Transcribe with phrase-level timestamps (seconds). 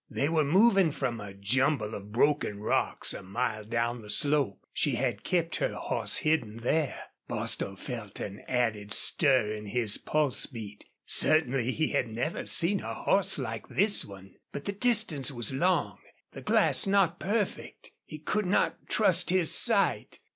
[0.09, 4.65] They were moving from a jumble of broken rocks a mile down the slope.
[4.73, 6.99] She had kept her horse hidden there.
[7.27, 10.85] Bostil felt an added stir in his pulse beat.
[11.05, 14.37] Certainly he had never seen a horse like this one.
[14.51, 15.99] But the distance was long,
[16.31, 20.19] the glass not perfect; he could not trust his sight.